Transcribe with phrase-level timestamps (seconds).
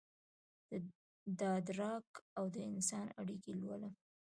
[1.39, 2.09] دادراک
[2.41, 3.93] اودانسان اړیکې لولم